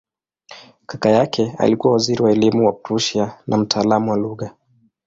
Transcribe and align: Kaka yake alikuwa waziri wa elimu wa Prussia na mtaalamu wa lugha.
Kaka 0.85 1.09
yake 1.09 1.55
alikuwa 1.57 1.93
waziri 1.93 2.23
wa 2.23 2.31
elimu 2.31 2.65
wa 2.65 2.73
Prussia 2.73 3.37
na 3.47 3.57
mtaalamu 3.57 4.11
wa 4.11 4.17
lugha. 4.17 4.53